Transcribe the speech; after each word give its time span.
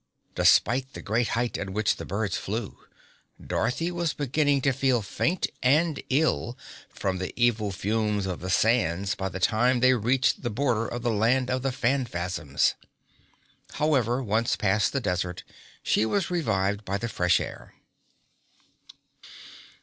Despite 0.33 0.93
the 0.93 1.01
great 1.03 1.27
height 1.37 1.59
at 1.59 1.69
which 1.69 1.97
the 1.97 2.07
birds 2.07 2.35
flew, 2.35 2.75
Dorothy 3.39 3.91
was 3.91 4.15
beginning 4.15 4.59
to 4.61 4.71
feel 4.71 5.03
faint 5.03 5.45
and 5.61 6.01
ill 6.09 6.57
from 6.89 7.19
the 7.19 7.31
evil 7.39 7.71
fumes 7.71 8.25
of 8.25 8.39
the 8.39 8.49
sands 8.49 9.13
by 9.13 9.29
the 9.29 9.39
time 9.39 9.79
they 9.79 9.93
reached 9.93 10.41
the 10.41 10.49
border 10.49 10.87
of 10.87 11.03
the 11.03 11.11
Land 11.11 11.51
of 11.51 11.61
the 11.61 11.71
Phanfasms. 11.71 12.73
However, 13.73 14.23
once 14.23 14.55
past 14.55 14.91
the 14.91 15.01
desert, 15.01 15.43
she 15.83 16.03
was 16.07 16.31
revived 16.31 16.83
by 16.83 16.97
the 16.97 17.07
fresh 17.07 17.39
air. 17.39 17.75